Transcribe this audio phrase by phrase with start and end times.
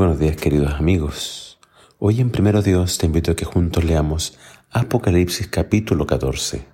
[0.00, 1.58] buenos días queridos amigos.
[1.98, 4.38] Hoy en Primero Dios te invito a que juntos leamos
[4.70, 6.64] Apocalipsis capítulo 14.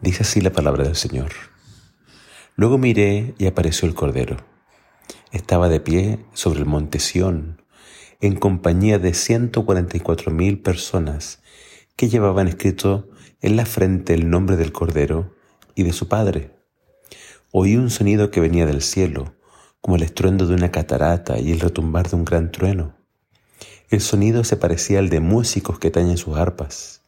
[0.00, 1.28] Dice así la palabra del Señor.
[2.56, 4.38] Luego miré y apareció el Cordero.
[5.30, 7.60] Estaba de pie sobre el monte Sión,
[8.22, 11.42] en compañía de ciento cuarenta y cuatro mil personas
[11.96, 13.10] que llevaban escrito
[13.42, 15.34] en la frente el nombre del Cordero
[15.74, 16.56] y de su Padre.
[17.52, 19.34] Oí un sonido que venía del cielo
[19.80, 22.96] como el estruendo de una catarata y el retumbar de un gran trueno.
[23.90, 27.02] El sonido se parecía al de músicos que tañen sus arpas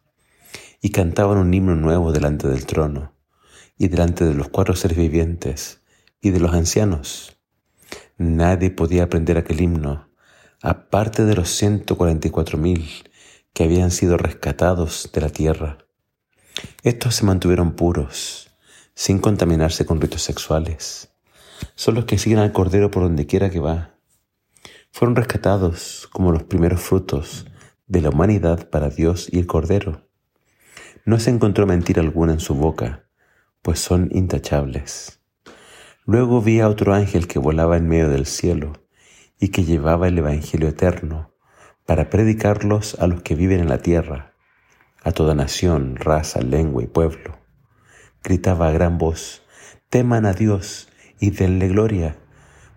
[0.80, 3.12] y cantaban un himno nuevo delante del trono
[3.76, 5.80] y delante de los cuatro seres vivientes
[6.20, 7.36] y de los ancianos.
[8.16, 10.08] Nadie podía aprender aquel himno,
[10.62, 12.88] aparte de los ciento cuarenta y cuatro mil
[13.52, 15.78] que habían sido rescatados de la tierra.
[16.82, 18.50] Estos se mantuvieron puros,
[18.94, 21.09] sin contaminarse con ritos sexuales
[21.74, 23.96] son los que siguen al Cordero por donde quiera que va.
[24.92, 27.46] Fueron rescatados como los primeros frutos
[27.86, 30.08] de la humanidad para Dios y el Cordero.
[31.04, 33.06] No se encontró mentira alguna en su boca,
[33.62, 35.20] pues son intachables.
[36.04, 38.72] Luego vi a otro ángel que volaba en medio del cielo
[39.38, 41.34] y que llevaba el Evangelio eterno
[41.86, 44.34] para predicarlos a los que viven en la tierra,
[45.02, 47.38] a toda nación, raza, lengua y pueblo.
[48.22, 49.42] Gritaba a gran voz,
[49.88, 50.89] teman a Dios
[51.20, 52.16] y denle gloria,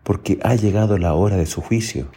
[0.04, 2.12] porque ha llegado la hora de su juicio.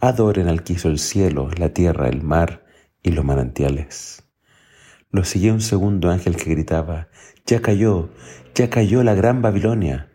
[0.00, 2.64] Adoren al que hizo el cielo, la tierra, el mar
[3.02, 4.22] y los manantiales.
[5.10, 7.08] Lo siguió un segundo ángel que gritaba,
[7.46, 8.10] ya cayó,
[8.54, 10.10] ya cayó la gran Babilonia,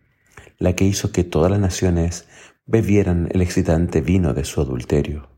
[0.57, 2.27] la que hizo que todas las naciones
[2.65, 5.29] bebieran el excitante vino de su adulterio.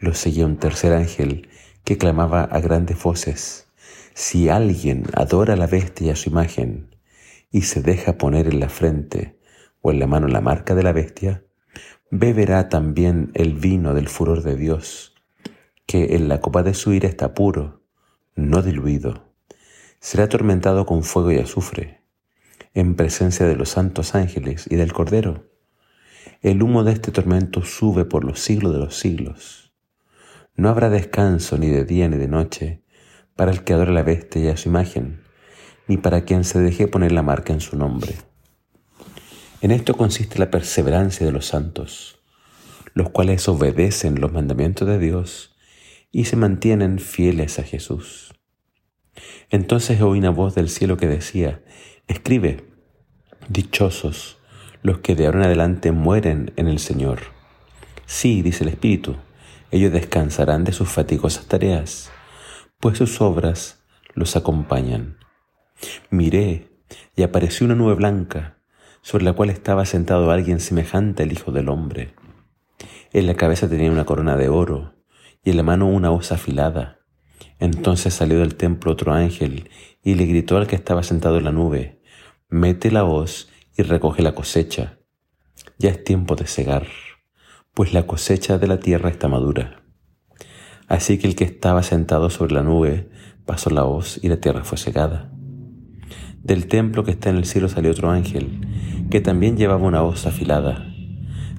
[0.00, 1.48] Lo seguía un tercer ángel
[1.84, 3.68] que clamaba a grandes voces,
[4.14, 6.97] si alguien adora a la bestia y a su imagen,
[7.50, 9.38] y se deja poner en la frente
[9.80, 11.44] o en la mano la marca de la bestia,
[12.10, 15.14] beberá también el vino del furor de Dios,
[15.86, 17.82] que en la copa de su ira está puro,
[18.34, 19.32] no diluido.
[20.00, 22.02] Será atormentado con fuego y azufre,
[22.74, 25.48] en presencia de los santos ángeles y del Cordero.
[26.40, 29.72] El humo de este tormento sube por los siglos de los siglos.
[30.54, 32.82] No habrá descanso ni de día ni de noche
[33.34, 35.27] para el que adora la bestia y a su imagen
[35.88, 38.14] ni para quien se deje poner la marca en su nombre.
[39.60, 42.20] En esto consiste la perseverancia de los santos,
[42.94, 45.56] los cuales obedecen los mandamientos de Dios
[46.12, 48.34] y se mantienen fieles a Jesús.
[49.50, 51.62] Entonces oí una voz del cielo que decía,
[52.06, 52.64] escribe,
[53.48, 54.38] dichosos
[54.82, 57.20] los que de ahora en adelante mueren en el Señor.
[58.06, 59.16] Sí, dice el Espíritu,
[59.70, 62.10] ellos descansarán de sus fatigosas tareas,
[62.78, 63.82] pues sus obras
[64.14, 65.18] los acompañan.
[66.10, 66.68] Miré
[67.16, 68.58] y apareció una nube blanca,
[69.02, 72.14] sobre la cual estaba sentado alguien semejante al Hijo del Hombre.
[73.12, 74.94] En la cabeza tenía una corona de oro
[75.42, 77.00] y en la mano una hoz afilada.
[77.58, 79.70] Entonces salió del templo otro ángel
[80.02, 82.00] y le gritó al que estaba sentado en la nube,
[82.48, 84.98] mete la hoz y recoge la cosecha.
[85.78, 86.86] Ya es tiempo de cegar,
[87.72, 89.82] pues la cosecha de la tierra está madura.
[90.86, 93.10] Así que el que estaba sentado sobre la nube
[93.44, 95.32] pasó la hoz y la tierra fue cegada.
[96.48, 98.66] Del templo que está en el cielo salió otro ángel,
[99.10, 100.90] que también llevaba una hoz afilada.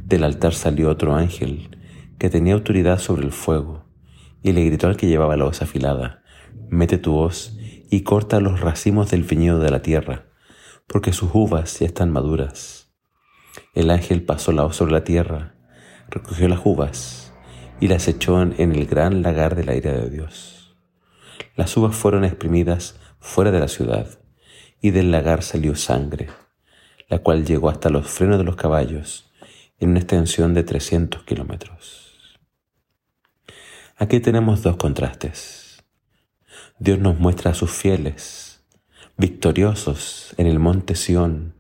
[0.04, 1.78] Del altar salió otro ángel,
[2.18, 3.86] que tenía autoridad sobre el fuego,
[4.42, 6.24] y le gritó al que llevaba la hoz afilada,
[6.72, 7.56] mete tu hoz
[7.92, 10.26] y corta los racimos del viñedo de la tierra,
[10.88, 12.92] porque sus uvas ya están maduras.
[13.76, 15.54] El ángel pasó la hoz sobre la tierra,
[16.10, 17.32] recogió las uvas
[17.80, 20.76] y las echó en el gran lagar de la ira de Dios.
[21.56, 24.20] Las uvas fueron exprimidas fuera de la ciudad
[24.82, 26.30] y del lagar salió sangre,
[27.08, 29.32] la cual llegó hasta los frenos de los caballos
[29.80, 32.38] en una extensión de 300 kilómetros.
[33.98, 35.84] Aquí tenemos dos contrastes.
[36.80, 38.64] Dios nos muestra a sus fieles,
[39.18, 41.56] victoriosos en el monte Sión,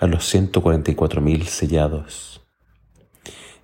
[0.00, 2.44] a los 144.000 sellados.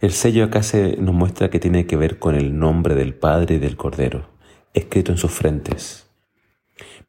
[0.00, 3.56] El sello acá se nos muestra que tiene que ver con el nombre del Padre
[3.56, 4.30] y del Cordero,
[4.72, 6.09] escrito en sus frentes.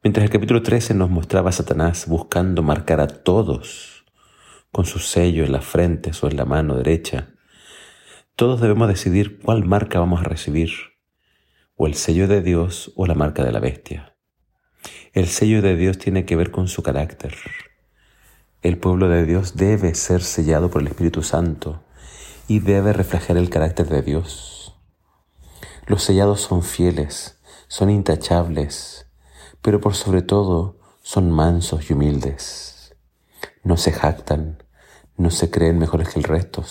[0.03, 4.03] Mientras el capítulo 13 nos mostraba a Satanás buscando marcar a todos
[4.71, 7.35] con su sello en la frente o en la mano derecha,
[8.35, 10.71] todos debemos decidir cuál marca vamos a recibir,
[11.75, 14.15] o el sello de Dios o la marca de la bestia.
[15.13, 17.35] El sello de Dios tiene que ver con su carácter.
[18.63, 21.83] El pueblo de Dios debe ser sellado por el Espíritu Santo
[22.47, 24.75] y debe reflejar el carácter de Dios.
[25.85, 29.10] Los sellados son fieles, son intachables,
[29.61, 32.95] pero por sobre todo son mansos y humildes.
[33.63, 34.63] No se jactan,
[35.17, 36.63] no se creen mejores que el resto.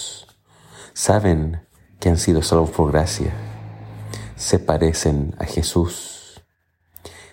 [0.92, 1.66] saben
[1.98, 3.32] que han sido salvos por gracia,
[4.36, 6.42] se parecen a Jesús.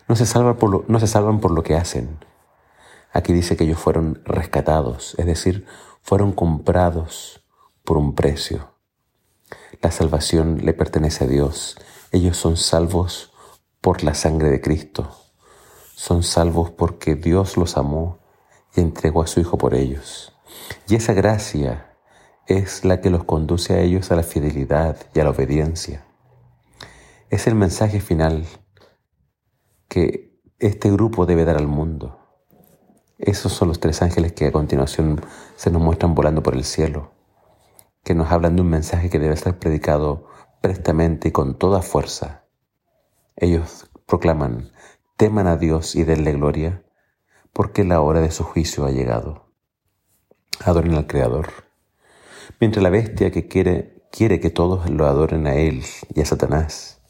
[0.08, 2.20] No se, por lo, no se salvan por lo que hacen.
[3.12, 5.66] Aquí dice que ellos fueron rescatados, es decir,
[6.02, 7.44] fueron comprados
[7.84, 8.74] por un precio.
[9.82, 11.78] La salvación le pertenece a Dios.
[12.12, 13.34] Ellos son salvos
[13.82, 15.27] por la sangre de Cristo.
[16.00, 18.20] Son salvos porque Dios los amó
[18.76, 20.32] y entregó a su Hijo por ellos.
[20.88, 21.98] Y esa gracia
[22.46, 26.06] es la que los conduce a ellos a la fidelidad y a la obediencia.
[27.32, 28.46] Es el mensaje final
[29.88, 32.20] que este grupo debe dar al mundo.
[33.18, 35.20] Esos son los tres ángeles que a continuación
[35.56, 37.12] se nos muestran volando por el cielo,
[38.04, 40.28] que nos hablan de un mensaje que debe ser predicado
[40.62, 42.44] prestamente y con toda fuerza.
[43.36, 44.72] Ellos proclaman,
[45.18, 46.84] teman a Dios y denle gloria,
[47.52, 49.52] porque la hora de su juicio ha llegado.
[50.64, 51.50] Adoren al Creador.
[52.60, 55.84] Mientras la bestia que quiere, quiere que todos lo adoren a Él
[56.14, 57.02] y a Satanás,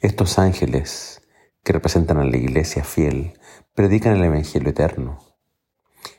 [0.00, 1.22] estos ángeles
[1.62, 3.38] que representan a la iglesia fiel
[3.72, 5.20] predican el Evangelio eterno.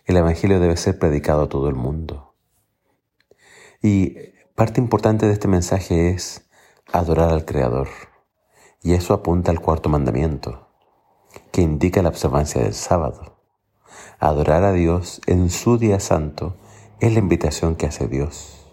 [0.05, 2.35] El Evangelio debe ser predicado a todo el mundo.
[3.81, 4.15] Y
[4.55, 6.49] parte importante de este mensaje es
[6.93, 7.89] adorar al Creador.
[8.81, 10.68] Y eso apunta al cuarto mandamiento,
[11.51, 13.37] que indica la observancia del sábado.
[14.19, 16.55] Adorar a Dios en su día santo
[16.99, 18.67] es la invitación que hace Dios.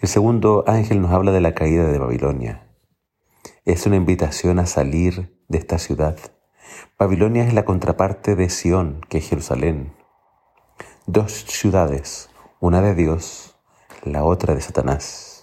[0.00, 2.68] El segundo ángel nos habla de la caída de Babilonia.
[3.64, 6.16] Es una invitación a salir de esta ciudad.
[6.98, 9.92] Babilonia es la contraparte de Sión, que es Jerusalén.
[11.06, 12.30] Dos ciudades,
[12.60, 13.56] una de Dios,
[14.04, 15.42] la otra de Satanás.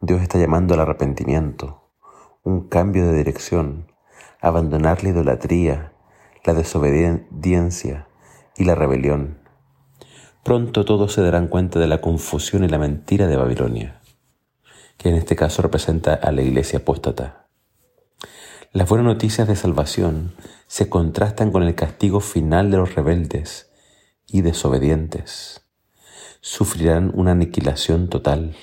[0.00, 1.90] Dios está llamando al arrepentimiento,
[2.42, 3.91] un cambio de dirección,
[4.42, 5.92] abandonar la idolatría,
[6.44, 8.08] la desobediencia
[8.56, 9.38] y la rebelión.
[10.42, 14.00] Pronto todos se darán cuenta de la confusión y la mentira de Babilonia,
[14.98, 17.46] que en este caso representa a la iglesia apóstata.
[18.72, 20.34] Las buenas noticias de salvación
[20.66, 23.70] se contrastan con el castigo final de los rebeldes
[24.26, 25.62] y desobedientes.
[26.40, 28.56] Sufrirán una aniquilación total.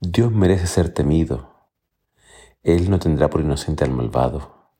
[0.00, 1.51] Dios merece ser temido.
[2.62, 4.70] Él no tendrá por inocente al malvado.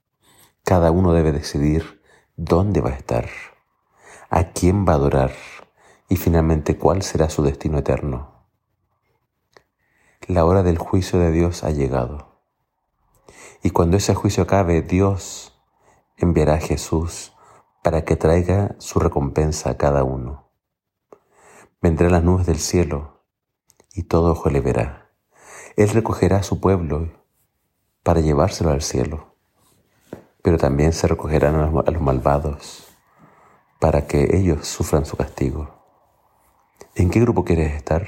[0.62, 2.00] Cada uno debe decidir
[2.36, 3.28] dónde va a estar,
[4.30, 5.32] a quién va a adorar
[6.08, 8.46] y finalmente cuál será su destino eterno.
[10.28, 12.40] La hora del juicio de Dios ha llegado.
[13.64, 15.60] Y cuando ese juicio acabe, Dios
[16.16, 17.32] enviará a Jesús
[17.82, 20.52] para que traiga su recompensa a cada uno.
[21.80, 23.24] Vendrá las nubes del cielo
[23.92, 25.10] y todo ojo le verá.
[25.76, 27.21] Él recogerá a su pueblo
[28.02, 29.32] para llevárselo al cielo
[30.42, 32.88] pero también se recogerán a los, malvados
[33.78, 35.82] para que ellos sufran su castigo.
[36.94, 38.06] ¿En qué grupo quieres estar?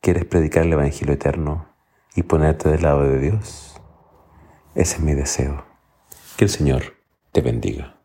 [0.00, 1.66] ¿Quieres predicar el Evangelio eterno
[2.14, 3.74] y ponerte del lado de Dios?
[4.74, 5.64] Ese es mi deseo.
[6.36, 6.96] Que el Señor
[7.32, 7.99] te bendiga.